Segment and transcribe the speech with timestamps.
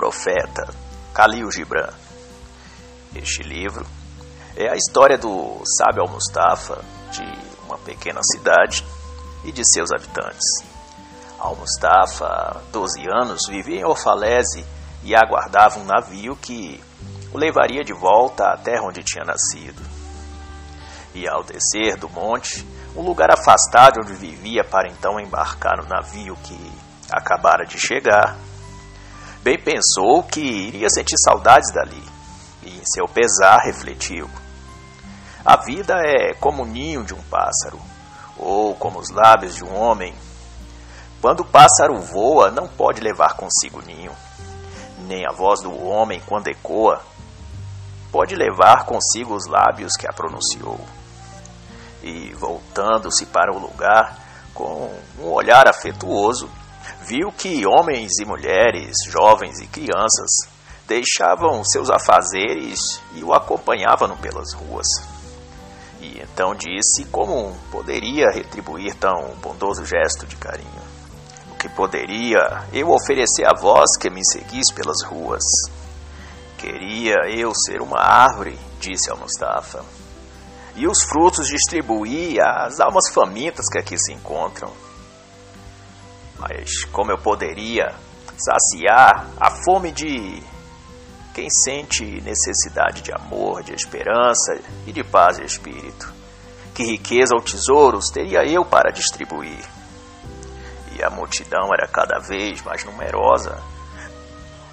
[0.00, 0.66] Profeta,
[1.12, 1.92] Khalil Gibran.
[3.14, 3.86] Este livro
[4.56, 7.22] é a história do sábio Al-Mustafa, de
[7.66, 8.82] uma pequena cidade
[9.44, 10.64] e de seus habitantes.
[11.38, 14.64] Al-Mustafa, 12 anos, vivia em Orfalese
[15.04, 16.82] e aguardava um navio que
[17.30, 19.82] o levaria de volta à terra onde tinha nascido.
[21.14, 26.34] E ao descer do monte, um lugar afastado onde vivia para então embarcar no navio
[26.36, 26.58] que
[27.12, 28.38] acabara de chegar,
[29.42, 32.02] bem pensou que iria sentir saudades dali,
[32.62, 34.28] e em seu pesar refletiu.
[35.44, 37.80] A vida é como o ninho de um pássaro,
[38.36, 40.14] ou como os lábios de um homem.
[41.20, 44.12] Quando o pássaro voa, não pode levar consigo o ninho,
[45.06, 47.02] nem a voz do homem, quando ecoa,
[48.12, 50.80] pode levar consigo os lábios que a pronunciou.
[52.02, 54.18] E, voltando-se para o lugar,
[54.54, 56.50] com um olhar afetuoso,
[57.10, 60.30] viu que homens e mulheres, jovens e crianças,
[60.86, 64.86] deixavam seus afazeres e o acompanhavam pelas ruas.
[66.00, 70.90] E então disse como poderia retribuir tão bondoso gesto de carinho.
[71.50, 75.42] O que poderia eu oferecer a vós que me seguis pelas ruas?
[76.58, 79.84] Queria eu ser uma árvore, disse ao Mustafa,
[80.76, 84.70] e os frutos distribuir às almas famintas que aqui se encontram.
[86.40, 87.94] Mas como eu poderia
[88.38, 90.42] saciar a fome de
[91.34, 96.12] quem sente necessidade de amor, de esperança e de paz de espírito?
[96.74, 99.62] Que riqueza ou tesouros teria eu para distribuir?
[100.96, 103.62] E a multidão era cada vez mais numerosa.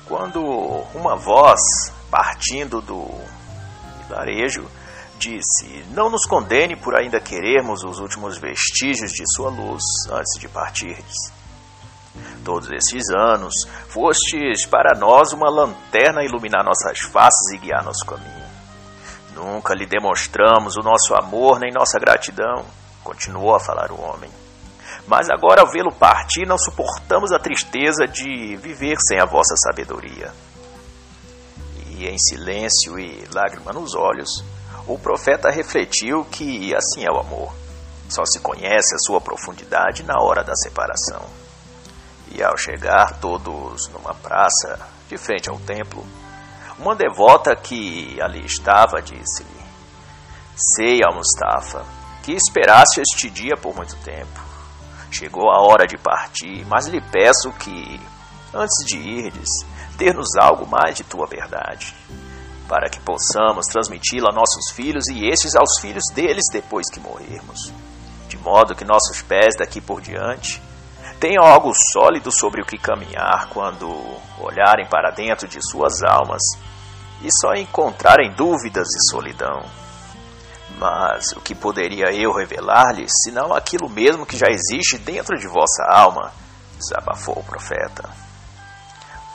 [0.05, 0.41] Quando
[0.95, 1.59] uma voz,
[2.09, 3.05] partindo do
[4.07, 4.65] vilarejo,
[5.19, 10.47] disse: Não nos condene por ainda querermos os últimos vestígios de sua luz antes de
[10.47, 11.36] partires.
[12.43, 13.53] Todos estes anos,
[13.89, 18.47] fostes para nós uma lanterna a iluminar nossas faces e guiar nosso caminho.
[19.35, 22.66] Nunca lhe demonstramos o nosso amor nem nossa gratidão,
[23.03, 24.31] continuou a falar o homem.
[25.06, 30.33] Mas agora, ao vê-lo partir, não suportamos a tristeza de viver sem a vossa sabedoria.
[31.88, 34.44] E em silêncio e lágrima nos olhos,
[34.85, 37.53] o profeta refletiu que assim é o amor.
[38.09, 41.25] Só se conhece a sua profundidade na hora da separação.
[42.38, 46.06] E ao chegar todos numa praça, de frente ao templo,
[46.78, 49.59] uma devota que ali estava disse-lhe:
[50.56, 51.84] Sei, Al-Mustafa,
[52.22, 54.40] que esperaste este dia por muito tempo.
[55.09, 58.00] Chegou a hora de partir, mas lhe peço que,
[58.54, 59.50] antes de irdes,
[59.98, 61.96] dê-nos algo mais de tua verdade,
[62.68, 67.74] para que possamos transmiti-la a nossos filhos e estes aos filhos deles depois que morrermos,
[68.28, 70.66] de modo que nossos pés daqui por diante
[71.19, 73.88] tenham algo sólido sobre o que caminhar quando
[74.39, 76.41] olharem para dentro de suas almas
[77.22, 79.63] e só encontrarem dúvidas e solidão.
[80.77, 85.83] Mas o que poderia eu revelar-lhes, senão aquilo mesmo que já existe dentro de vossa
[85.89, 86.31] alma?
[86.77, 88.07] desabafou o profeta.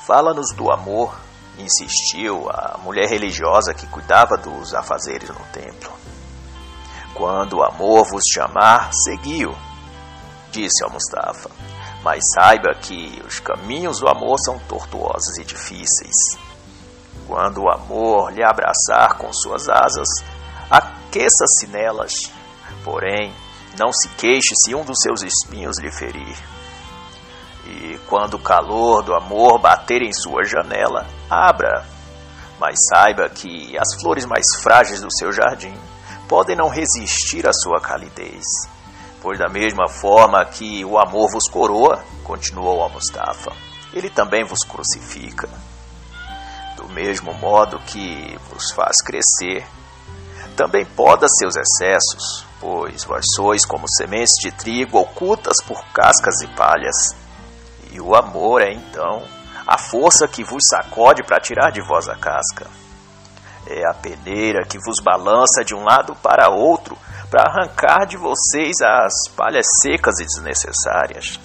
[0.07, 1.19] Fala-nos do amor,
[1.59, 5.91] insistiu a mulher religiosa que cuidava dos afazeres no templo.
[7.15, 9.57] Quando o amor vos chamar, segui-o,
[10.53, 11.51] disse ao Mustafa.
[12.03, 16.37] Mas saiba que os caminhos do amor são tortuosos e difíceis.
[17.27, 20.09] Quando o amor lhe abraçar com suas asas,
[20.69, 22.31] aqueça-se nelas.
[22.85, 23.33] Porém,
[23.79, 26.37] não se queixe se um dos seus espinhos lhe ferir.
[27.65, 31.87] E quando o calor do amor bater em sua janela, abra.
[32.59, 35.75] Mas saiba que as flores mais frágeis do seu jardim
[36.29, 38.45] podem não resistir à sua calidez.
[39.23, 43.53] Pois da mesma forma que o amor vos coroa, continuou Al-Mustafa,
[43.95, 45.49] ele também vos crucifica.
[46.77, 49.65] Do mesmo modo que vos faz crescer,
[50.57, 56.49] também poda seus excessos, pois vós sois como sementes de trigo ocultas por cascas e
[56.49, 57.15] palhas.
[57.93, 59.23] E o amor é então
[59.65, 62.67] a força que vos sacode para tirar de vós a casca.
[63.69, 66.99] É a peneira que vos balança de um lado para outro
[67.33, 71.41] para arrancar de vocês as palhas secas e desnecessárias.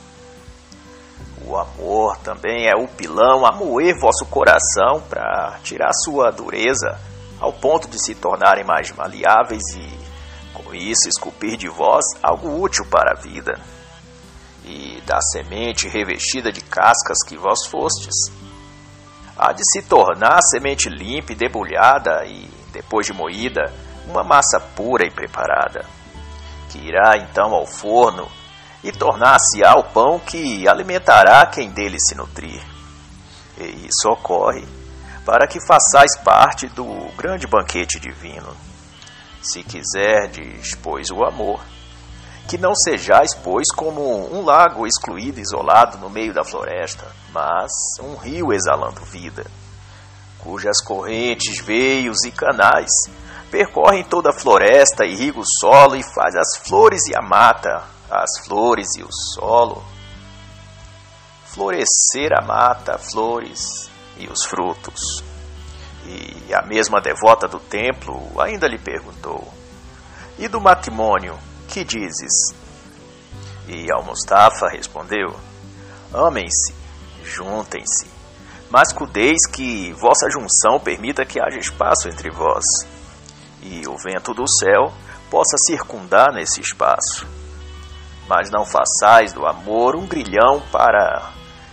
[1.46, 7.00] O amor também é o pilão a moer vosso coração para tirar sua dureza
[7.40, 9.98] ao ponto de se tornarem mais maleáveis e,
[10.54, 13.58] com isso, esculpir de vós algo útil para a vida.
[14.66, 18.30] E da semente revestida de cascas que vós fostes,
[19.38, 23.74] há de se tornar semente limpa e debulhada e, depois de moída,
[24.08, 25.86] uma massa pura e preparada,
[26.70, 28.28] que irá então ao forno
[28.84, 32.62] e tornar-se-á o pão que alimentará quem dele se nutrir.
[33.58, 34.66] E isso ocorre
[35.26, 36.86] para que façais parte do
[37.18, 38.56] grande banquete divino.
[39.42, 41.60] Se quiserdes, pois, o amor,
[42.48, 47.72] que não sejais, pois, como um lago excluído, isolado no meio da floresta, mas
[48.02, 49.46] um rio exalando vida,
[50.40, 52.90] cujas correntes, veios e canais
[53.50, 58.46] percorrem toda a floresta, irriga o solo e faz as flores e a mata, as
[58.46, 59.84] flores e o solo,
[61.46, 65.24] florescer a mata, flores e os frutos.
[66.06, 69.52] E a mesma devota do templo ainda lhe perguntou:
[70.38, 72.56] E do matrimônio, que dizes?
[73.68, 75.36] E Al-Mustafa respondeu:
[76.14, 76.74] Amem-se,
[77.24, 78.08] juntem-se,
[78.70, 82.64] mas cuideis que vossa junção permita que haja espaço entre vós,
[83.62, 84.94] e o vento do céu
[85.30, 87.28] possa circundar nesse espaço.
[88.28, 91.32] Mas não façais do amor um grilhão para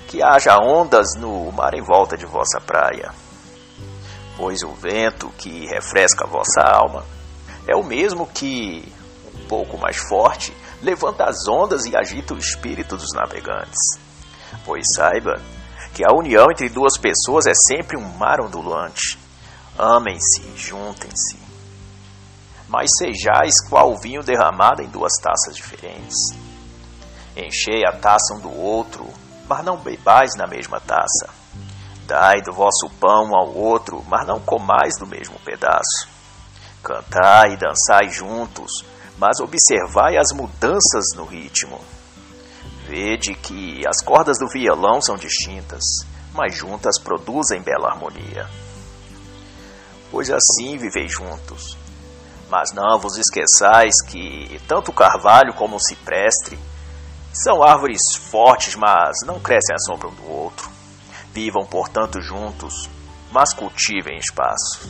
[0.08, 3.12] que haja ondas no mar em volta de vossa praia.
[4.36, 7.04] Pois o vento que refresca vossa alma
[7.66, 8.92] é o mesmo que,
[9.34, 13.98] um pouco mais forte, levanta as ondas e agita o espírito dos navegantes.
[14.64, 15.40] Pois saiba
[15.94, 19.18] que a união entre duas pessoas é sempre um mar ondulante.
[19.78, 21.43] Amem-se, juntem-se.
[22.74, 26.16] Mas sejais qual vinho derramado em duas taças diferentes.
[27.36, 29.08] Enchei a taça um do outro,
[29.48, 31.30] mas não bebais na mesma taça.
[32.04, 36.08] Dai do vosso pão ao outro, mas não comais do mesmo pedaço.
[36.82, 38.84] Cantai e dançai juntos,
[39.16, 41.80] mas observai as mudanças no ritmo.
[42.88, 45.84] Vede que as cordas do violão são distintas,
[46.32, 48.50] mas juntas produzem bela harmonia.
[50.10, 51.83] Pois assim vivei juntos.
[52.48, 56.58] Mas não vos esqueçais que tanto o carvalho como o ciprestre
[57.32, 60.70] são árvores fortes, mas não crescem à sombra um do outro.
[61.32, 62.88] Vivam, portanto, juntos,
[63.32, 64.88] mas cultivem espaço.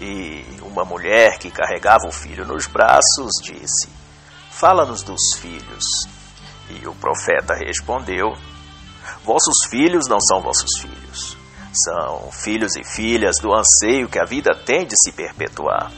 [0.00, 3.90] E uma mulher que carregava o filho nos braços disse:
[4.50, 6.08] Fala-nos dos filhos.
[6.70, 8.32] E o profeta respondeu:
[9.22, 11.36] Vossos filhos não são vossos filhos.
[11.72, 15.92] São filhos e filhas do anseio que a vida tem de se perpetuar.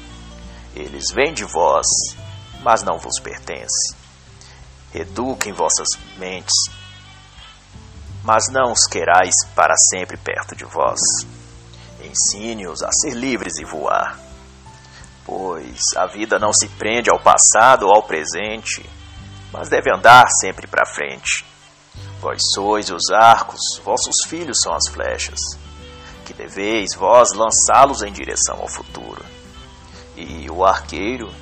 [0.74, 1.86] Eles vêm de vós,
[2.62, 4.02] mas não vos pertencem
[4.94, 5.88] eduquem vossas
[6.19, 6.54] mentes,
[8.22, 11.00] mas não os querais para sempre perto de vós.
[12.02, 14.19] Ensine-os a ser livres e voar,
[15.24, 18.84] pois a vida não se prende ao passado ou ao presente,
[19.52, 21.44] mas deve andar sempre para frente.
[22.20, 25.40] Vós sois os arcos, vossos filhos são as flechas,
[26.24, 29.24] que deveis vós lançá-los em direção ao futuro.
[30.17, 31.32] E o arqueiro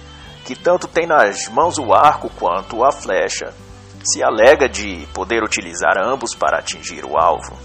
[0.44, 3.54] que tanto tem nas mãos o arco quanto a flecha,
[4.02, 7.56] se alega de poder utilizar ambos para atingir o alvo.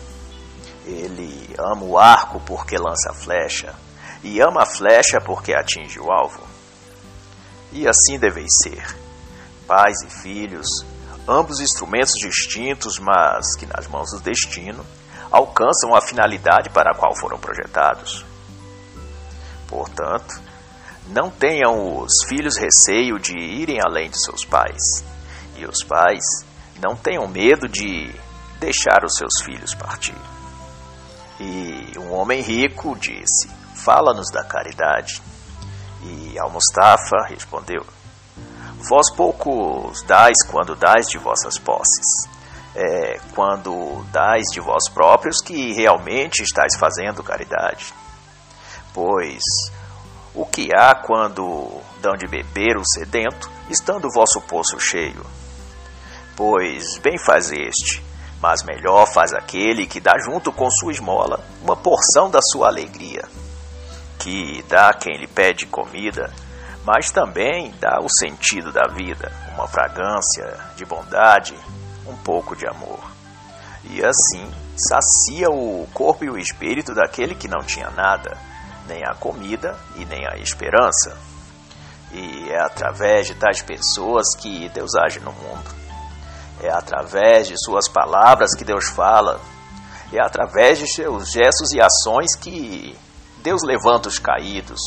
[0.86, 3.74] Ele ama o arco porque lança a flecha,
[4.24, 6.44] e ama a flecha porque atinge o alvo.
[7.72, 8.96] E assim deveis ser,
[9.66, 10.68] pais e filhos,
[11.28, 14.86] ambos instrumentos distintos, mas que nas mãos do destino
[15.31, 18.24] alcançam a finalidade para a qual foram projetados.
[19.68, 20.44] Portanto,
[21.07, 25.04] não tenham os filhos receio de irem além de seus pais,
[25.56, 26.24] e os pais
[26.81, 28.13] não tenham medo de
[28.60, 30.15] deixar os seus filhos partir.
[31.39, 35.22] E um homem rico disse: Fala-nos da caridade.
[36.03, 37.86] E Al-Mustafa respondeu:
[38.89, 42.36] Vós poucos dais quando dais de vossas posses.
[42.77, 47.94] É quando dais de vós próprios que realmente estáis fazendo caridade.
[48.94, 49.41] Pois
[50.36, 55.25] o que há quando dão de beber o sedento, estando o vosso poço cheio?
[56.36, 58.04] Pois bem faz este,
[58.42, 63.24] mas melhor faz aquele que dá junto com sua esmola uma porção da sua alegria,
[64.20, 66.32] que dá quem lhe pede comida,
[66.84, 71.56] mas também dá o sentido da vida, uma fragrância de bondade,
[72.06, 73.00] um pouco de amor.
[73.86, 78.38] E assim sacia o corpo e o espírito daquele que não tinha nada
[78.88, 81.18] nem a comida e nem a esperança.
[82.12, 85.75] E é através de tais pessoas que Deus age no mundo.
[86.62, 89.42] É através de suas palavras que Deus fala.
[90.13, 92.98] É através de seus gestos e ações que
[93.44, 94.80] Deus levanta os caídos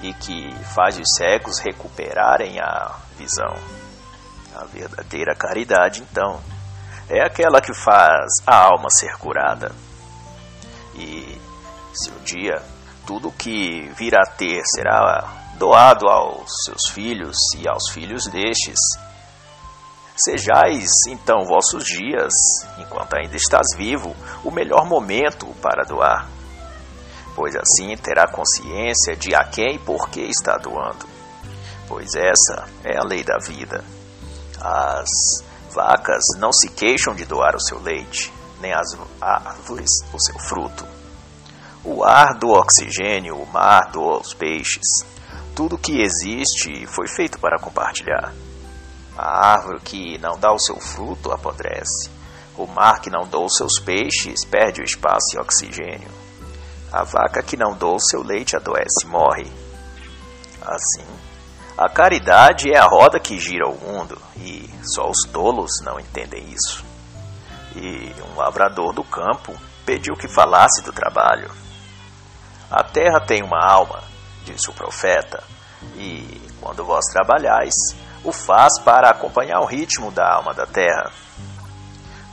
[0.00, 3.54] e que faz os cegos recuperarem a visão.
[4.54, 6.40] A verdadeira caridade, então,
[7.08, 9.72] é aquela que faz a alma ser curada.
[10.94, 11.40] E
[11.94, 12.60] se um dia
[13.06, 18.78] tudo que vir a ter será doado aos seus filhos e aos filhos destes.
[20.16, 22.32] Sejais então vossos dias,
[22.78, 26.28] enquanto ainda estás vivo, o melhor momento para doar,
[27.34, 31.06] pois assim terá consciência de a quem e por que está doando,
[31.88, 33.84] pois essa é a lei da vida.
[34.60, 35.42] As
[35.72, 41.01] vacas não se queixam de doar o seu leite, nem as árvores o seu fruto.
[41.84, 45.04] O ar do oxigênio, o mar doa os peixes.
[45.54, 48.32] Tudo que existe foi feito para compartilhar.
[49.18, 52.08] A árvore que não dá o seu fruto apodrece.
[52.56, 56.08] O mar que não os seus peixes perde o espaço e oxigênio.
[56.92, 59.52] A vaca que não doa o seu leite adoece e morre.
[60.60, 61.04] Assim,
[61.76, 66.44] a caridade é a roda que gira o mundo e só os tolos não entendem
[66.52, 66.84] isso.
[67.74, 69.52] E um lavrador do campo
[69.84, 71.50] pediu que falasse do trabalho.
[72.72, 74.02] A terra tem uma alma,
[74.46, 75.44] disse o profeta,
[75.94, 77.74] e quando vós trabalhais,
[78.24, 81.10] o faz para acompanhar o ritmo da alma da terra.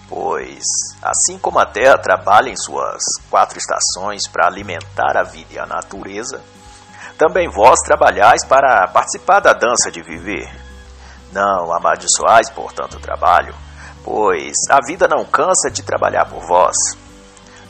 [0.07, 0.63] Pois,
[1.01, 5.65] assim como a terra trabalha em suas quatro estações para alimentar a vida e a
[5.65, 6.41] natureza,
[7.17, 10.49] também vós trabalhais para participar da dança de viver.
[11.33, 13.53] Não amaldiçoais, portanto, o trabalho,
[14.05, 16.77] pois a vida não cansa de trabalhar por vós,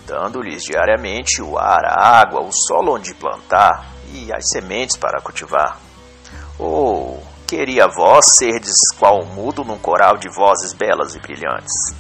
[0.10, 5.78] dando-lhes diariamente o ar, a água, o solo onde plantar e as sementes para cultivar.
[6.58, 11.96] Ou queria vós serdes qual mudo num coral de vozes belas e brilhantes.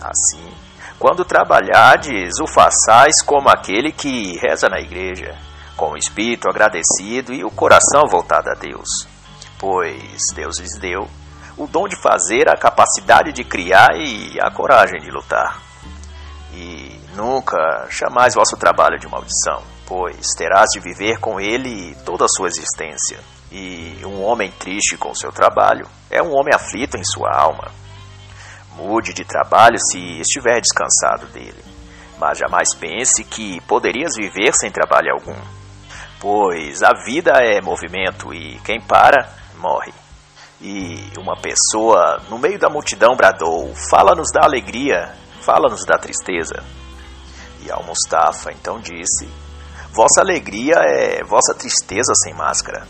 [0.00, 0.52] Assim,
[1.00, 5.36] quando trabalhardes, o façais como aquele que reza na igreja,
[5.76, 9.08] com o espírito agradecido e o coração voltado a Deus,
[9.58, 11.08] pois Deus lhes deu
[11.56, 15.60] o dom de fazer, a capacidade de criar e a coragem de lutar.
[16.54, 22.28] E nunca chamais vosso trabalho de maldição, pois terás de viver com ele toda a
[22.28, 23.18] sua existência.
[23.50, 27.70] E um homem triste com seu trabalho é um homem aflito em sua alma.
[28.76, 31.62] Mude de trabalho se estiver descansado dele,
[32.18, 35.38] mas jamais pense que poderias viver sem trabalho algum,
[36.18, 39.28] pois a vida é movimento e quem para,
[39.58, 39.92] morre.
[40.58, 46.62] E uma pessoa no meio da multidão bradou: Fala-nos da alegria, fala-nos da tristeza.
[47.64, 49.28] E Al-Mustafa então disse:
[49.92, 52.86] Vossa alegria é vossa tristeza sem máscara.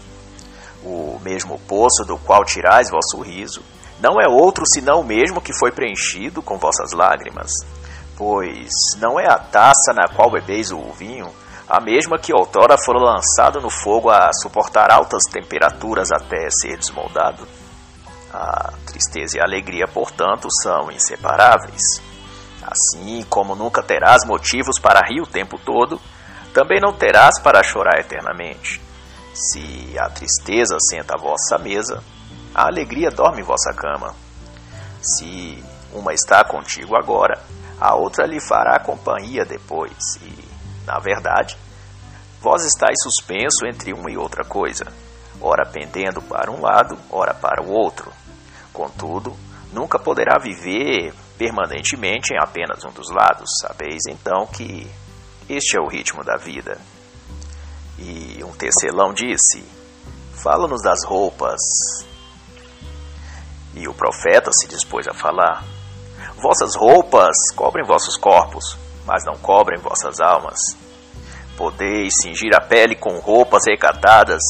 [0.84, 3.62] O mesmo poço do qual tirais vosso riso
[4.00, 7.52] não é outro senão o mesmo que foi preenchido com vossas lágrimas.
[8.16, 11.32] Pois não é a taça na qual bebeis o vinho
[11.68, 17.48] a mesma que outrora fora lançado no fogo a suportar altas temperaturas até ser desmoldado.
[18.30, 21.82] A tristeza e a alegria, portanto, são inseparáveis.
[22.72, 26.00] Assim como nunca terás motivos para rir o tempo todo,
[26.54, 28.80] também não terás para chorar eternamente.
[29.34, 32.02] Se a tristeza senta à vossa mesa,
[32.54, 34.14] a alegria dorme em vossa cama.
[35.02, 35.62] Se
[35.92, 37.42] uma está contigo agora,
[37.78, 40.48] a outra lhe fará companhia depois, e,
[40.86, 41.58] na verdade,
[42.40, 44.86] vós estáis suspenso entre uma e outra coisa,
[45.42, 48.10] ora pendendo para um lado, ora para o outro.
[48.72, 49.36] Contudo,
[49.74, 51.12] nunca poderá viver
[51.42, 53.50] permanentemente em apenas um dos lados.
[53.60, 54.88] Sabeis então que
[55.48, 56.80] este é o ritmo da vida.
[57.98, 59.64] E um tecelão disse:
[60.40, 61.60] Fala-nos das roupas.
[63.74, 65.64] E o profeta se dispôs a falar:
[66.40, 70.60] Vossas roupas cobrem vossos corpos, mas não cobrem vossas almas.
[71.56, 74.42] Podeis cingir a pele com roupas recatadas,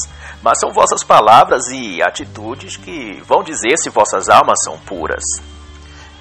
[0.42, 5.25] mas são vossas palavras e atitudes que vão dizer se vossas almas são puras.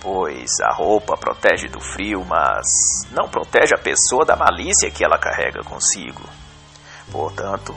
[0.02, 2.66] Pois a roupa protege do frio, mas
[3.12, 6.24] não protege a pessoa da malícia que ela carrega consigo.
[7.12, 7.76] Portanto,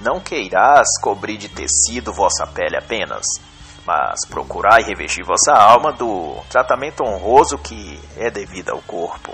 [0.00, 3.26] não queirás cobrir de tecido vossa pele apenas,
[3.84, 9.32] mas procurai revestir vossa alma do tratamento honroso que é devido ao corpo.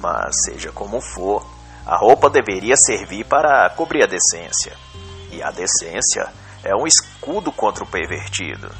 [0.00, 1.44] Mas seja como for,
[1.84, 4.76] a roupa deveria servir para cobrir a decência.
[5.32, 6.28] E a decência
[6.62, 8.70] é um escudo contra o pervertido.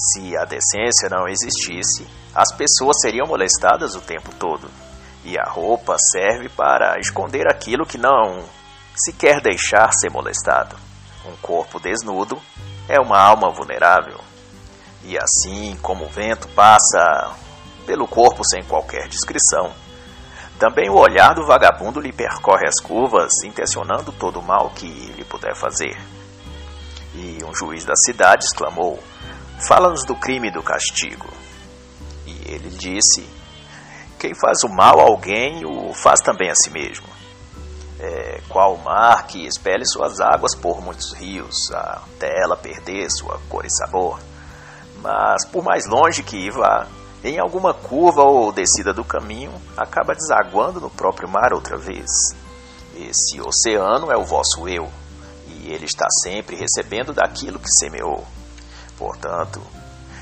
[0.00, 4.70] Se a decência não existisse, as pessoas seriam molestadas o tempo todo.
[5.24, 8.42] E a roupa serve para esconder aquilo que não
[8.96, 10.74] se quer deixar ser molestado.
[11.26, 12.40] Um corpo desnudo
[12.88, 14.18] é uma alma vulnerável.
[15.04, 17.34] E assim como o vento passa
[17.86, 19.72] pelo corpo sem qualquer descrição,
[20.58, 25.24] também o olhar do vagabundo lhe percorre as curvas, intencionando todo o mal que lhe
[25.24, 25.98] puder fazer.
[27.14, 29.02] E um juiz da cidade exclamou:
[29.66, 31.28] Fala-nos do crime e do castigo.
[32.26, 33.28] E ele disse:
[34.18, 37.10] Quem faz o mal a alguém o faz também a si mesmo
[38.00, 43.64] é, qual mar que expele suas águas por muitos rios, até ela perder sua cor
[43.66, 44.18] e sabor.
[45.02, 46.86] Mas por mais longe que vá,
[47.22, 52.10] em alguma curva ou descida do caminho, acaba desaguando no próprio mar outra vez.
[52.96, 54.90] Esse oceano é o vosso eu,
[55.46, 58.26] e ele está sempre recebendo daquilo que semeou.
[59.00, 59.62] Portanto,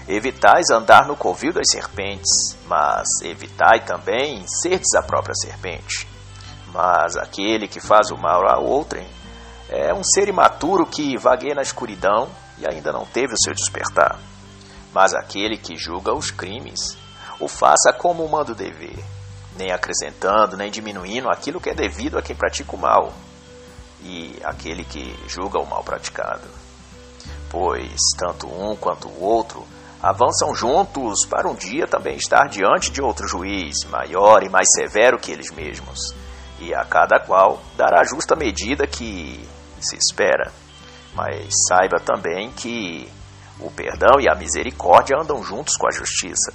[0.07, 6.07] evitais andar no covil das serpentes, mas evitai também serdes a própria serpente.
[6.69, 9.05] Mas aquele que faz o mal a outrem
[9.69, 14.17] é um ser imaturo que vagueia na escuridão e ainda não teve o seu despertar.
[14.95, 16.97] Mas aquele que julga os crimes,
[17.41, 19.05] o faça como manda o dever,
[19.57, 23.13] nem acrescentando nem diminuindo aquilo que é devido a quem pratica o mal,
[24.05, 26.68] e aquele que julga o mal praticado.
[27.51, 29.67] Pois tanto um quanto o outro
[30.03, 35.19] avançam juntos para um dia também estar diante de outro juiz, maior e mais severo
[35.19, 36.15] que eles mesmos,
[36.61, 39.47] e a cada qual dará a justa medida que
[39.81, 40.53] se espera.
[41.15, 43.11] Mas saiba também que
[43.59, 46.53] o perdão e a misericórdia andam juntos com a justiça.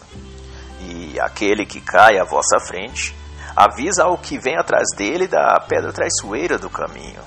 [0.80, 3.16] E aquele que cai à vossa frente,
[3.56, 7.22] avisa ao que vem atrás dele da pedra traiçoeira do caminho.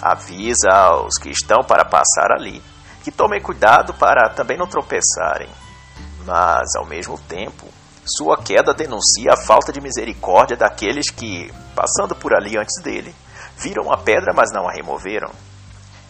[0.00, 2.62] Avisa aos que estão para passar ali,
[3.02, 5.48] que tomem cuidado para também não tropeçarem.
[6.24, 7.66] Mas, ao mesmo tempo,
[8.04, 13.14] sua queda denuncia a falta de misericórdia daqueles que, passando por ali antes dele,
[13.56, 15.30] viram a pedra, mas não a removeram.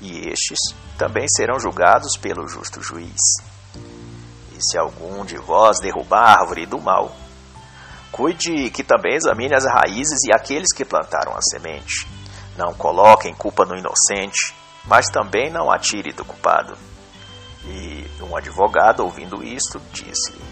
[0.01, 0.59] E estes
[0.97, 3.21] também serão julgados pelo justo juiz.
[4.57, 7.13] E se algum de vós derrubar a árvore do mal,
[8.11, 12.09] cuide que também examine as raízes e aqueles que plantaram a semente.
[12.57, 16.77] Não coloquem culpa no inocente, mas também não atire do culpado.
[17.65, 20.43] E um advogado, ouvindo isto, disse-lhe: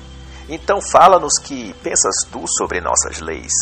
[0.48, 3.52] Então fala-nos que pensas tu sobre nossas leis.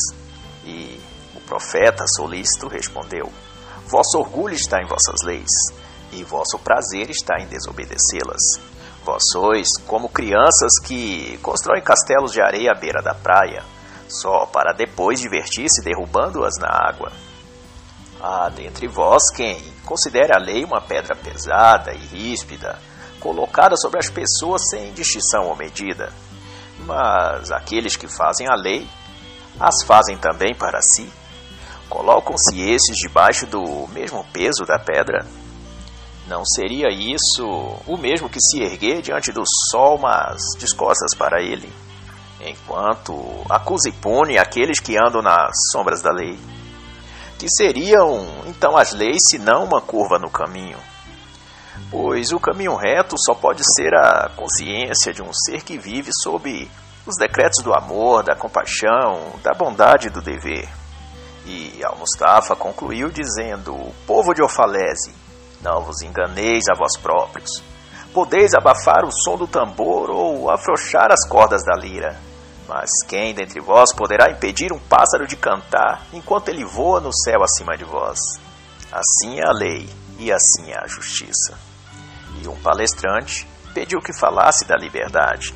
[0.65, 1.01] E
[1.35, 3.33] o profeta solícito respondeu:
[3.87, 5.51] Vosso orgulho está em vossas leis,
[6.13, 8.61] e vosso prazer está em desobedecê-las.
[9.05, 13.63] Vós sois como crianças que constroem castelos de areia à beira da praia,
[14.09, 17.13] só para depois divertir-se derrubando-as na água.
[18.21, 22.79] Há dentre vós quem considere a lei uma pedra pesada e ríspida,
[23.21, 26.13] colocada sobre as pessoas sem distinção ou medida.
[26.81, 28.87] Mas aqueles que fazem a lei,
[29.61, 31.11] as fazem também para si.
[31.89, 35.25] Colocam-se esses debaixo do mesmo peso da pedra?
[36.27, 37.47] Não seria isso
[37.87, 41.73] o mesmo que se erguer diante do sol, mas descostas para ele?
[42.41, 43.15] Enquanto
[43.49, 46.37] acusa e pune aqueles que andam nas sombras da lei.
[47.39, 50.79] Que seriam então as leis se não uma curva no caminho?
[51.91, 56.71] Pois o caminho reto só pode ser a consciência de um ser que vive sob
[57.07, 60.69] os decretos do amor, da compaixão, da bondade e do dever.
[61.45, 65.15] E Al-Mustafa concluiu dizendo: Povo de Ofalese,
[65.61, 67.63] não vos enganeis a vós próprios.
[68.13, 72.17] Podeis abafar o som do tambor ou afrouxar as cordas da lira.
[72.69, 77.43] Mas quem dentre vós poderá impedir um pássaro de cantar enquanto ele voa no céu
[77.43, 78.19] acima de vós?
[78.91, 81.57] Assim é a lei e assim é a justiça.
[82.43, 85.55] E um palestrante pediu que falasse da liberdade.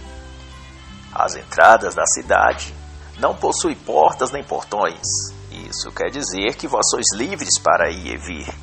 [1.12, 2.72] As entradas da cidade
[3.18, 5.02] não possuem portas nem portões.
[5.50, 8.54] Isso quer dizer que vós sois livres para ir e vir.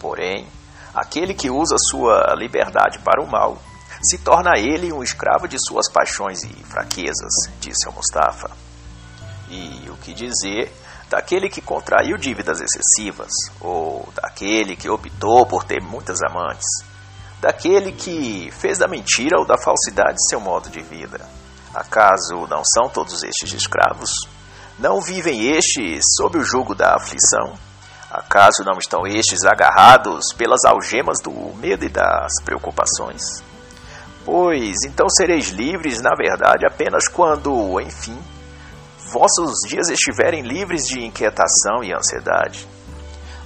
[0.00, 0.46] Porém,
[0.94, 3.58] aquele que usa sua liberdade para o mal
[4.02, 8.50] se torna ele um escravo de suas paixões e fraquezas, disse ao Mustafa.
[9.48, 10.72] E o que dizer
[11.08, 13.30] daquele que contraiu dívidas excessivas,
[13.60, 16.66] ou daquele que optou por ter muitas amantes,
[17.40, 21.20] daquele que fez da mentira ou da falsidade seu modo de vida?
[21.74, 24.10] Acaso não são todos estes escravos?
[24.78, 27.54] Não vivem estes sob o jugo da aflição?
[28.10, 33.45] Acaso não estão estes agarrados pelas algemas do medo e das preocupações?
[34.26, 38.18] Pois então sereis livres, na verdade, apenas quando, enfim,
[39.12, 42.66] vossos dias estiverem livres de inquietação e ansiedade.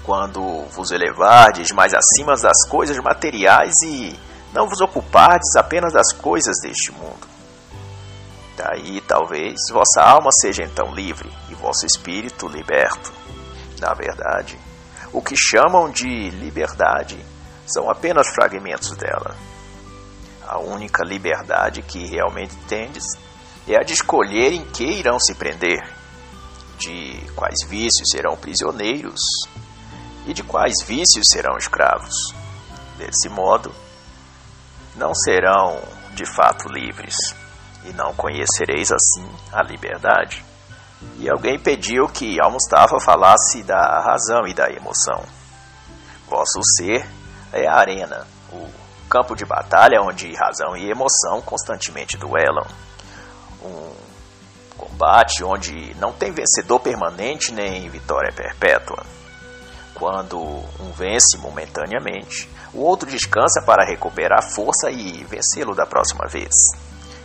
[0.03, 0.41] Quando
[0.71, 4.19] vos elevardes mais acima das coisas materiais e
[4.55, 7.29] não vos ocupardes apenas das coisas deste mundo.
[8.57, 13.13] Daí talvez vossa alma seja então livre e vosso espírito liberto.
[13.79, 14.59] Na verdade,
[15.13, 17.23] o que chamam de liberdade
[17.67, 19.37] são apenas fragmentos dela.
[20.51, 23.05] A única liberdade que realmente tendes
[23.69, 25.81] é a de escolher em que irão se prender,
[26.77, 29.21] de quais vícios serão prisioneiros
[30.27, 32.35] e de quais vícios serão escravos.
[32.99, 33.73] Desse modo,
[34.97, 35.81] não serão
[36.15, 37.15] de fato livres
[37.85, 40.45] e não conhecereis assim a liberdade.
[41.19, 45.25] E alguém pediu que Al-Mustafa falasse da razão e da emoção.
[46.29, 47.09] Vosso ser
[47.53, 48.80] é a arena, o
[49.11, 52.65] campo de batalha onde razão e emoção constantemente duelam.
[53.61, 53.93] Um
[54.79, 59.05] combate onde não tem vencedor permanente nem vitória perpétua.
[59.95, 66.55] Quando um vence momentaneamente, o outro descansa para recuperar força e vencê-lo da próxima vez.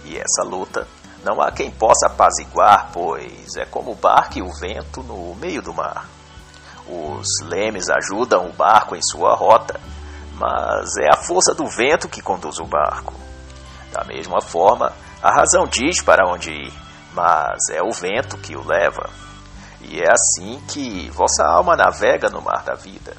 [0.03, 0.87] E essa luta
[1.23, 5.61] não há quem possa apaziguar, pois é como o barco e o vento no meio
[5.61, 6.09] do mar.
[6.87, 9.79] Os lemes ajudam o barco em sua rota,
[10.37, 13.13] mas é a força do vento que conduz o barco.
[13.91, 16.73] Da mesma forma, a razão diz para onde ir,
[17.13, 19.09] mas é o vento que o leva.
[19.81, 23.15] E é assim que vossa alma navega no mar da vida.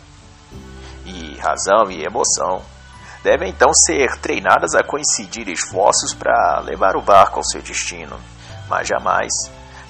[1.04, 2.62] E razão e emoção
[3.22, 8.18] devem então ser treinadas a coincidir esforços para levar o barco ao seu destino,
[8.68, 9.32] mas jamais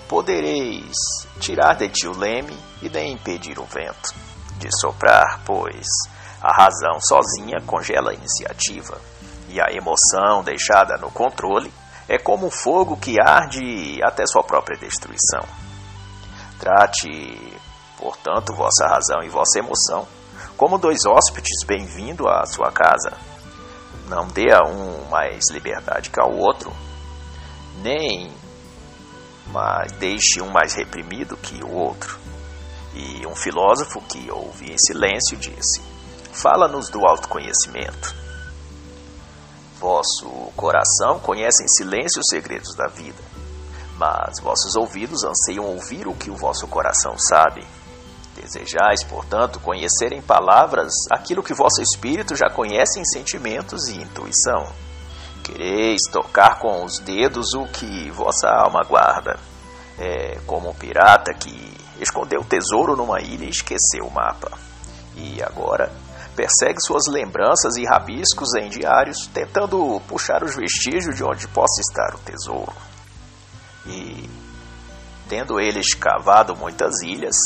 [0.09, 0.95] podereis
[1.41, 4.15] tirar de ti o leme e nem impedir o vento
[4.59, 5.87] de soprar, pois
[6.43, 9.01] a razão sozinha congela a iniciativa
[9.49, 11.73] e a emoção deixada no controle
[12.09, 15.43] é como um fogo que arde até sua própria destruição.
[16.59, 17.09] Trate,
[17.99, 20.07] portanto, vossa razão e vossa emoção
[20.57, 23.13] como dois hóspedes bem-vindo à sua casa.
[24.09, 26.73] Não dê a um mais liberdade que ao outro,
[27.83, 28.33] nem
[29.53, 32.19] mas deixe um mais reprimido que o outro.
[32.95, 35.83] E um filósofo que ouve em silêncio disse:
[36.37, 38.15] Fala-nos do autoconhecimento.
[39.81, 43.23] Vosso coração conhece em silêncio os segredos da vida,
[43.97, 47.67] mas vossos ouvidos anseiam ouvir o que o vosso coração sabe.
[48.35, 54.71] Desejais, portanto, conhecer em palavras aquilo que vosso espírito já conhece em sentimentos e intuição.
[55.43, 59.41] Quereis tocar com os dedos o que vossa alma guarda.
[59.99, 64.51] É como um pirata que escondeu o tesouro numa ilha e esqueceu o mapa.
[65.17, 65.91] E agora
[66.37, 72.15] persegue suas lembranças e rabiscos em diários, tentando puxar os vestígios de onde possa estar
[72.15, 72.77] o tesouro.
[73.87, 74.29] E,
[75.29, 77.37] tendo ele escavado muitas ilhas,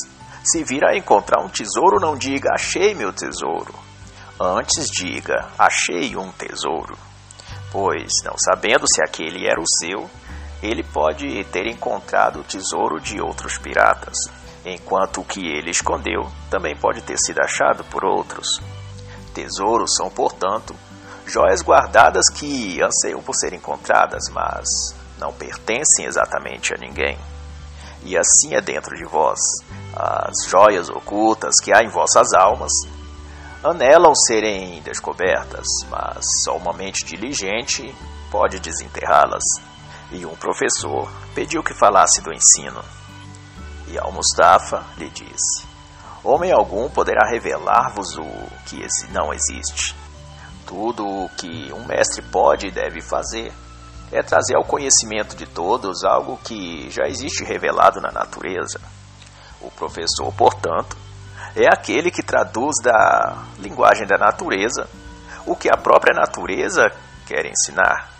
[0.42, 3.72] se vir a encontrar um tesouro, não diga achei meu tesouro.
[4.40, 6.98] Antes diga achei um tesouro.
[7.70, 10.10] Pois, não sabendo se aquele era o seu,
[10.62, 14.16] ele pode ter encontrado o tesouro de outros piratas,
[14.64, 18.60] enquanto o que ele escondeu também pode ter sido achado por outros.
[19.42, 20.74] Tesouros são, portanto,
[21.26, 27.18] joias guardadas que anseiam por ser encontradas, mas não pertencem exatamente a ninguém.
[28.02, 29.40] E assim é dentro de vós.
[29.94, 32.72] As joias ocultas que há em vossas almas
[33.62, 37.94] anelam serem descobertas, mas só uma mente diligente
[38.30, 39.44] pode desenterrá-las.
[40.12, 42.82] E um professor pediu que falasse do ensino.
[43.88, 45.69] E Al-Mustafa lhe disse:
[46.22, 48.24] Homem algum poderá revelar-vos o
[48.66, 49.96] que não existe.
[50.66, 53.52] Tudo o que um mestre pode e deve fazer
[54.12, 58.80] é trazer ao conhecimento de todos algo que já existe revelado na natureza.
[59.60, 60.96] O professor, portanto,
[61.56, 64.88] é aquele que traduz da linguagem da natureza
[65.46, 66.92] o que a própria natureza
[67.26, 68.10] quer ensinar.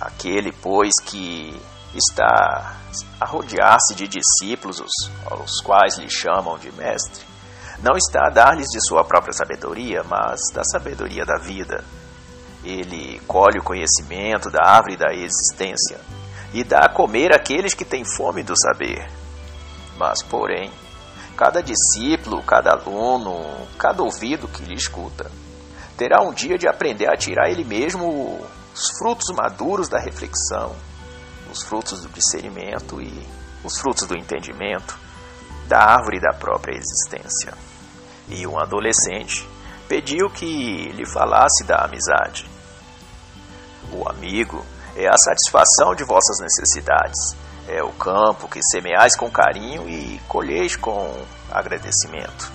[0.00, 1.60] Aquele, pois, que
[1.94, 2.76] está
[3.20, 4.80] a rodear-se de discípulos,
[5.26, 7.24] aos quais lhe chamam de mestre,
[7.82, 11.82] não está a dar-lhes de sua própria sabedoria, mas da sabedoria da vida.
[12.62, 15.98] Ele colhe o conhecimento da árvore da existência
[16.52, 19.10] e dá a comer àqueles que têm fome do saber.
[19.96, 20.70] Mas, porém,
[21.36, 25.30] cada discípulo, cada aluno, cada ouvido que lhe escuta,
[25.96, 28.40] terá um dia de aprender a tirar ele mesmo
[28.74, 30.76] os frutos maduros da reflexão,
[31.50, 33.26] os frutos do discernimento e
[33.64, 34.98] os frutos do entendimento
[35.66, 37.54] da árvore da própria existência.
[38.28, 39.48] E um adolescente
[39.88, 42.48] pediu que lhe falasse da amizade.
[43.92, 44.64] O amigo
[44.96, 47.36] é a satisfação de vossas necessidades,
[47.68, 52.52] é o campo que semeais com carinho e colheis com agradecimento.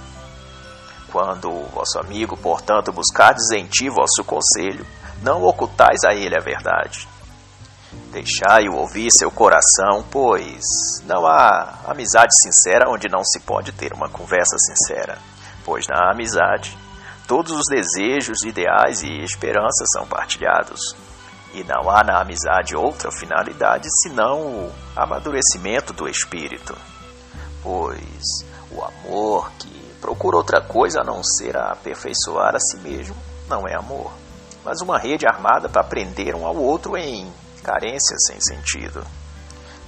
[1.12, 4.86] Quando vosso amigo, portanto, buscardes em ti vosso conselho,
[5.22, 7.08] não ocultais a ele a verdade.
[8.12, 10.64] Deixai-o ouvir seu coração, pois
[11.06, 15.18] não há amizade sincera onde não se pode ter uma conversa sincera,
[15.66, 16.78] pois na amizade
[17.28, 20.96] todos os desejos, ideais e esperanças são partilhados.
[21.54, 26.76] E não há na amizade outra finalidade senão o amadurecimento do espírito.
[27.62, 33.16] Pois o amor que procura outra coisa a não ser aperfeiçoar a si mesmo
[33.48, 34.12] não é amor,
[34.64, 37.32] mas uma rede armada para prender um ao outro em
[37.66, 39.04] carências sem sentido.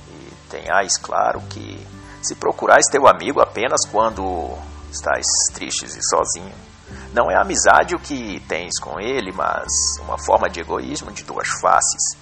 [0.10, 1.86] E tenhais claro que
[2.24, 4.58] se procurais teu amigo apenas quando
[4.92, 6.68] estás tristes e sozinho,
[7.14, 9.68] Não é amizade o que tens com ele, mas
[10.02, 12.18] uma forma de egoísmo de duas faces,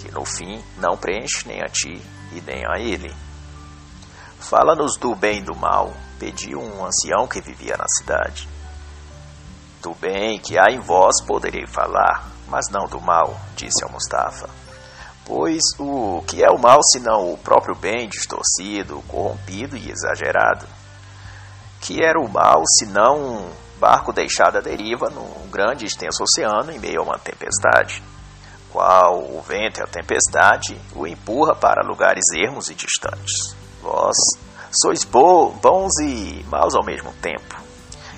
[0.00, 2.00] que no fim não preenche nem a ti
[2.32, 3.14] e nem a ele.
[4.38, 8.48] Fala-nos do bem e do mal, pediu um ancião que vivia na cidade.
[9.82, 14.48] Do bem que há em vós poderei falar, mas não do mal, disse ao Mustafa.
[15.28, 20.66] Pois o que é o mal senão o próprio bem distorcido, corrompido e exagerado?
[21.82, 26.72] Que era o mal senão um barco deixado à deriva num grande e extenso oceano
[26.72, 28.02] em meio a uma tempestade?
[28.72, 33.54] Qual o vento e a tempestade o empurra para lugares ermos e distantes?
[33.82, 34.16] Vós
[34.72, 37.54] sois bons e maus ao mesmo tempo,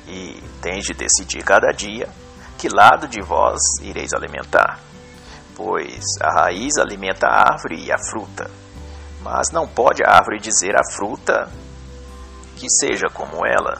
[0.07, 2.09] e tens de decidir cada dia
[2.57, 4.89] que lado de vós ireis alimentar.
[5.62, 8.51] Pois a raiz alimenta a árvore e a fruta,
[9.20, 11.51] mas não pode a árvore dizer à fruta
[12.57, 13.79] que seja como ela,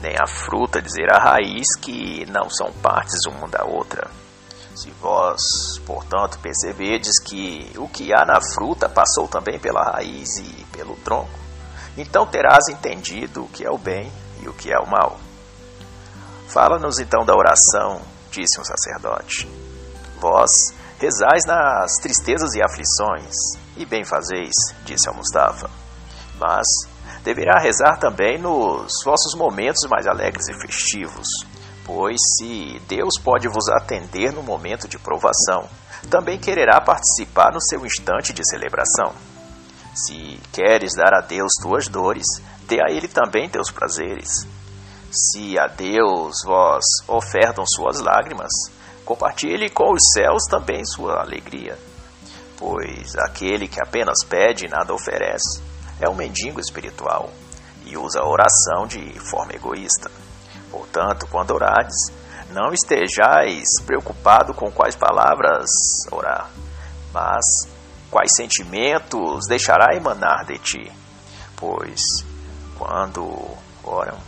[0.00, 4.10] nem a fruta dizer à raiz que não são partes uma da outra.
[4.74, 10.64] Se vós, portanto, percebedes que o que há na fruta passou também pela raiz e
[10.72, 11.38] pelo tronco,
[11.94, 14.10] então terás entendido o que é o bem
[14.40, 15.18] e o que é o mal.
[16.48, 19.46] Fala-nos então da oração, disse um sacerdote.
[20.18, 23.34] Vós rezais nas tristezas e aflições,
[23.76, 25.70] e bem fazeis, disse ao Mustafa.
[26.38, 26.66] Mas
[27.22, 31.28] deverá rezar também nos vossos momentos mais alegres e festivos,
[31.88, 35.66] Pois se Deus pode vos atender no momento de provação,
[36.10, 39.14] também quererá participar no seu instante de celebração.
[39.94, 42.26] Se queres dar a Deus tuas dores,
[42.68, 44.46] dê a Ele também teus prazeres.
[45.10, 48.52] Se a Deus vós ofertam suas lágrimas,
[49.08, 51.78] compartilhe com os céus também sua alegria.
[52.58, 55.62] Pois aquele que apenas pede e nada oferece
[55.98, 57.30] é um mendigo espiritual
[57.86, 60.10] e usa a oração de forma egoísta.
[60.70, 62.12] Portanto, quando orades,
[62.50, 65.70] não estejais preocupado com quais palavras
[66.12, 66.50] orar,
[67.10, 67.66] mas
[68.10, 70.92] quais sentimentos deixará emanar de ti.
[71.56, 72.02] Pois,
[72.76, 73.24] quando
[73.82, 74.18] oram,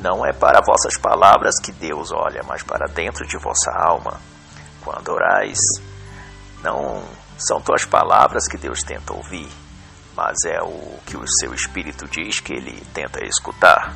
[0.00, 4.20] não é para vossas palavras que Deus olha, mas para dentro de vossa alma.
[4.84, 5.58] Quando orais,
[6.62, 7.02] não
[7.36, 9.48] são tuas palavras que Deus tenta ouvir,
[10.16, 13.94] mas é o que o seu espírito diz que ele tenta escutar.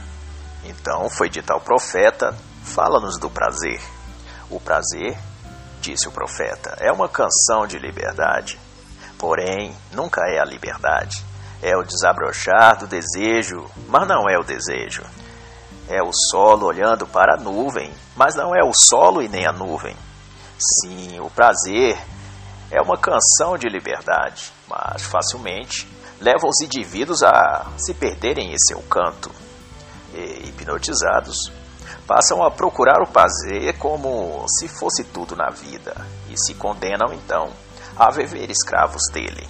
[0.65, 3.81] Então foi dito ao profeta: Fala-nos do prazer.
[4.51, 5.19] O prazer,
[5.81, 8.59] disse o profeta, é uma canção de liberdade.
[9.19, 11.25] Porém, nunca é a liberdade.
[11.62, 15.03] É o desabrochar do desejo, mas não é o desejo.
[15.88, 19.53] É o solo olhando para a nuvem, mas não é o solo e nem a
[19.53, 19.97] nuvem.
[20.59, 21.99] Sim, o prazer
[22.71, 25.87] é uma canção de liberdade, mas facilmente
[26.21, 29.31] leva os indivíduos a se perderem em seu canto
[30.14, 31.53] e hipnotizados,
[32.07, 35.95] passam a procurar o prazer como se fosse tudo na vida
[36.31, 37.51] e se condenam então
[37.97, 39.49] a viver escravos dele.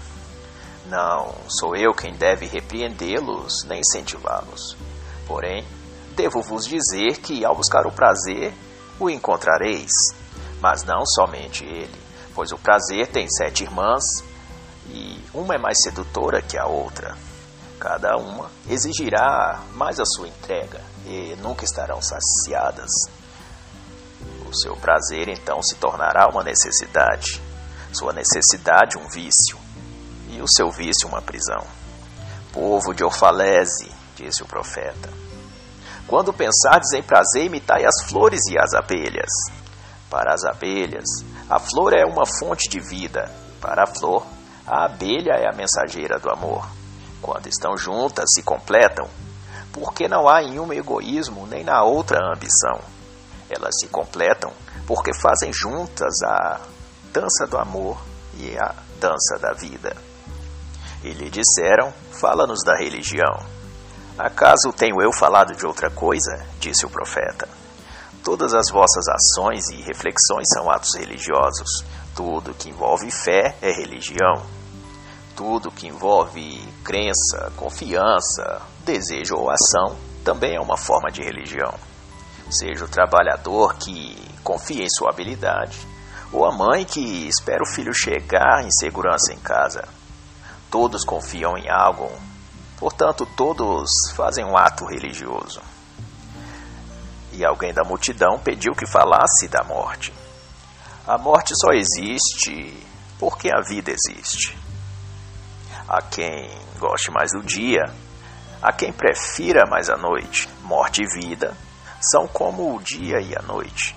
[0.86, 4.76] Não sou eu quem deve repreendê-los nem incentivá-los.
[5.26, 5.64] Porém,
[6.14, 8.52] devo vos dizer que ao buscar o prazer,
[8.98, 9.92] o encontrareis,
[10.60, 12.00] mas não somente ele,
[12.34, 14.04] pois o prazer tem sete irmãs
[14.86, 17.16] e uma é mais sedutora que a outra.
[17.80, 22.90] Cada uma exigirá mais a sua entrega e nunca estarão saciadas.
[24.48, 27.40] O seu prazer então se tornará uma necessidade,
[27.92, 29.58] sua necessidade um vício
[30.28, 31.66] e o seu vício uma prisão.
[32.52, 35.10] Povo de Orfalese, disse o profeta,
[36.12, 39.30] quando pensardes em prazer, imitai as flores e as abelhas.
[40.10, 41.08] Para as abelhas,
[41.48, 43.30] a flor é uma fonte de vida,
[43.62, 44.22] para a flor,
[44.66, 46.68] a abelha é a mensageira do amor.
[47.22, 49.08] Quando estão juntas, se completam,
[49.72, 52.78] porque não há em uma egoísmo nem na outra ambição.
[53.48, 54.52] Elas se completam
[54.86, 56.60] porque fazem juntas a
[57.10, 57.98] dança do amor
[58.34, 59.96] e a dança da vida.
[61.02, 63.51] E lhe disseram: Fala-nos da religião.
[64.22, 66.46] Acaso tenho eu falado de outra coisa?
[66.60, 67.48] disse o profeta.
[68.22, 71.84] Todas as vossas ações e reflexões são atos religiosos.
[72.14, 74.46] Tudo que envolve fé é religião.
[75.34, 81.74] Tudo que envolve crença, confiança, desejo ou ação também é uma forma de religião.
[82.48, 85.84] Seja o trabalhador que confia em sua habilidade,
[86.32, 89.82] ou a mãe que espera o filho chegar em segurança em casa.
[90.70, 92.08] Todos confiam em algo,
[92.82, 95.62] portanto, todos fazem um ato religioso.
[97.30, 100.12] E alguém da multidão pediu que falasse da morte.
[101.06, 102.76] A morte só existe
[103.20, 104.58] porque a vida existe
[105.88, 107.84] a quem goste mais do dia,
[108.60, 110.48] a quem prefira mais a noite.
[110.64, 111.56] Morte e vida
[112.00, 113.94] são como o dia e a noite.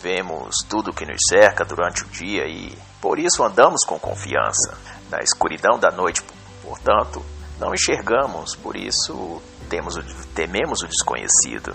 [0.00, 4.74] Vemos tudo que nos cerca durante o dia e, por isso, andamos com confiança.
[5.10, 6.22] Na escuridão da noite,
[6.62, 7.22] portanto,
[7.62, 10.02] não enxergamos, por isso temos o,
[10.34, 11.72] tememos o desconhecido.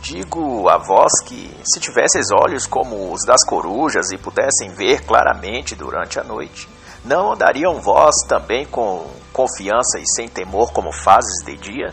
[0.00, 5.74] Digo a vós que, se tivesseis olhos como os das corujas e pudessem ver claramente
[5.74, 6.68] durante a noite,
[7.04, 11.92] não andariam vós também com confiança e sem temor como fazes de dia?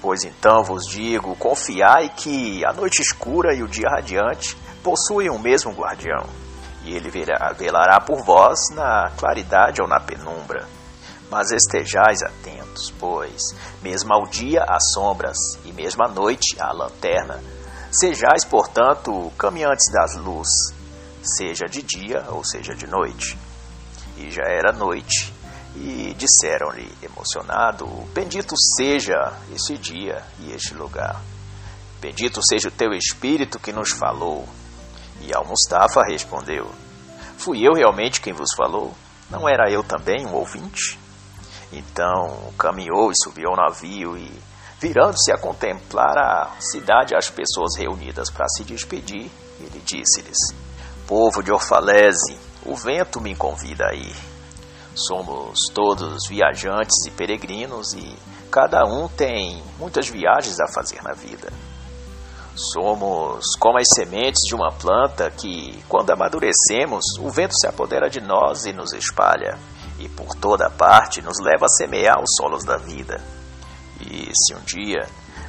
[0.00, 5.38] Pois então vos digo: confiai que a noite escura e o dia radiante possuem o
[5.38, 6.24] mesmo guardião,
[6.82, 10.66] e ele velará por vós na claridade ou na penumbra.
[11.30, 17.42] Mas estejais atentos, pois, mesmo ao dia as sombras, e mesmo à noite a lanterna.
[17.90, 20.48] Sejais, portanto, caminhantes das luz,
[21.22, 23.38] seja de dia ou seja de noite.
[24.16, 25.32] E já era noite,
[25.76, 31.20] e disseram-lhe, emocionado: Bendito seja esse dia e este lugar.
[32.00, 34.46] Bendito seja o teu espírito que nos falou.
[35.20, 36.70] E Al-Mustafa respondeu:
[37.36, 38.94] Fui eu realmente quem vos falou?
[39.30, 40.98] Não era eu também um ouvinte?
[41.72, 44.30] Então caminhou e subiu ao navio e,
[44.80, 50.38] virando-se a contemplar a cidade e as pessoas reunidas para se despedir, ele disse-lhes:
[51.06, 54.16] Povo de Orfalese, o vento me convida a ir.
[54.94, 58.16] Somos todos viajantes e peregrinos e
[58.50, 61.52] cada um tem muitas viagens a fazer na vida.
[62.54, 68.20] Somos como as sementes de uma planta que, quando amadurecemos, o vento se apodera de
[68.20, 69.58] nós e nos espalha,
[69.98, 73.20] e por toda parte nos leva a semear os solos da vida.
[74.00, 75.06] E se um dia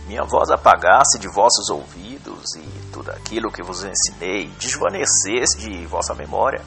[0.08, 6.14] minha voz apagasse de vossos ouvidos e tudo aquilo que vos ensinei desvanecesse de vossa
[6.14, 6.64] memória,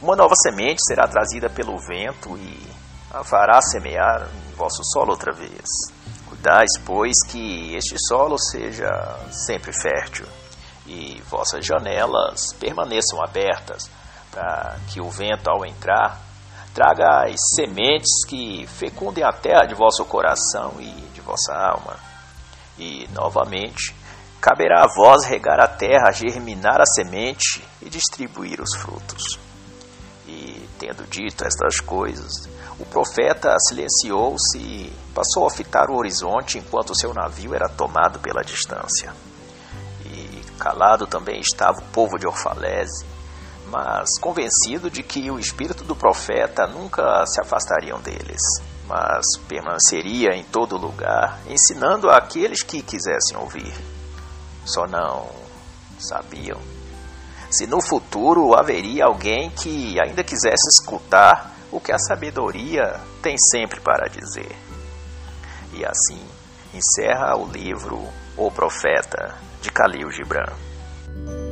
[0.00, 2.66] uma nova semente será trazida pelo vento e
[3.12, 5.68] a fará semear em vosso solo outra vez.
[6.26, 8.88] Cuidais, pois, que este solo seja
[9.30, 10.26] sempre fértil
[10.86, 13.88] e vossas janelas permaneçam abertas,
[14.30, 16.18] para que o vento, ao entrar,
[16.74, 21.96] traga as sementes que fecundem a terra de vosso coração e de vossa alma.
[22.78, 23.94] E, novamente,
[24.40, 29.38] caberá a vós regar a terra, germinar a semente e distribuir os frutos.
[30.26, 36.94] E, tendo dito estas coisas, o profeta silenciou-se e passou a fitar o horizonte enquanto
[36.94, 39.14] seu navio era tomado pela distância.
[40.04, 43.04] E calado também estava o povo de Orfalese,
[43.72, 48.42] mas convencido de que o espírito do profeta nunca se afastariam deles,
[48.86, 53.72] mas permaneceria em todo lugar, ensinando àqueles que quisessem ouvir.
[54.66, 55.26] Só não
[55.98, 56.60] sabiam
[57.52, 63.78] se no futuro haveria alguém que ainda quisesse escutar o que a sabedoria tem sempre
[63.80, 64.56] para dizer.
[65.74, 66.22] E assim
[66.72, 68.02] encerra o livro
[68.36, 71.51] O Profeta de Khalil Gibran.